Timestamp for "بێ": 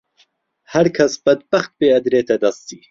1.79-1.87